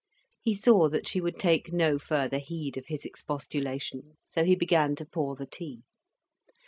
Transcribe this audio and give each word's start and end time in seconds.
He 0.41 0.55
saw 0.55 0.89
that 0.89 1.07
she 1.07 1.21
would 1.21 1.37
take 1.37 1.71
no 1.71 1.99
further 1.99 2.39
heed 2.39 2.75
of 2.75 2.87
his 2.87 3.05
expostulation, 3.05 4.17
so 4.25 4.43
he 4.43 4.55
began 4.55 4.95
to 4.95 5.05
pour 5.05 5.35
the 5.35 5.45
tea. 5.45 5.83